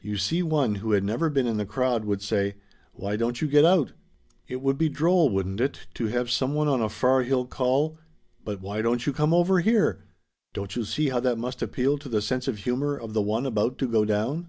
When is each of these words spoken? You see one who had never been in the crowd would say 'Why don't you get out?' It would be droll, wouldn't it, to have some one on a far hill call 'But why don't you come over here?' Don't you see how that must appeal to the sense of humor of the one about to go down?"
You 0.00 0.16
see 0.16 0.42
one 0.42 0.76
who 0.76 0.92
had 0.92 1.04
never 1.04 1.28
been 1.28 1.46
in 1.46 1.58
the 1.58 1.66
crowd 1.66 2.06
would 2.06 2.22
say 2.22 2.54
'Why 2.94 3.16
don't 3.16 3.42
you 3.42 3.46
get 3.46 3.66
out?' 3.66 3.92
It 4.48 4.62
would 4.62 4.78
be 4.78 4.88
droll, 4.88 5.28
wouldn't 5.28 5.60
it, 5.60 5.86
to 5.96 6.06
have 6.06 6.30
some 6.30 6.54
one 6.54 6.66
on 6.66 6.80
a 6.80 6.88
far 6.88 7.24
hill 7.24 7.44
call 7.44 7.98
'But 8.42 8.62
why 8.62 8.80
don't 8.80 9.04
you 9.06 9.12
come 9.12 9.34
over 9.34 9.60
here?' 9.60 10.02
Don't 10.54 10.76
you 10.76 10.84
see 10.86 11.10
how 11.10 11.20
that 11.20 11.36
must 11.36 11.60
appeal 11.60 11.98
to 11.98 12.08
the 12.08 12.22
sense 12.22 12.48
of 12.48 12.60
humor 12.60 12.96
of 12.96 13.12
the 13.12 13.20
one 13.20 13.44
about 13.44 13.76
to 13.80 13.86
go 13.86 14.06
down?" 14.06 14.48